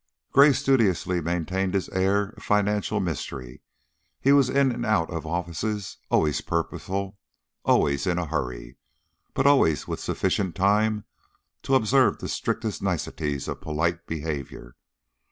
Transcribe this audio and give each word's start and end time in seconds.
Gray 0.31 0.51
studiously 0.51 1.21
maintained 1.21 1.75
his 1.75 1.87
air 1.89 2.29
of 2.29 2.41
financial 2.41 2.99
mystery; 2.99 3.61
he 4.19 4.31
was 4.31 4.49
in 4.49 4.71
and 4.71 4.83
out 4.83 5.11
of 5.11 5.27
offices, 5.27 5.97
always 6.09 6.41
purposeful, 6.41 7.19
always 7.65 8.07
in 8.07 8.17
a 8.17 8.25
hurry, 8.25 8.77
but 9.35 9.45
always 9.45 9.87
with 9.87 9.99
sufficient 9.99 10.55
time 10.55 11.03
to 11.61 11.75
observe 11.75 12.17
the 12.17 12.29
strictest 12.29 12.81
niceties 12.81 13.47
of 13.47 13.61
polite 13.61 14.07
behavior. 14.07 14.75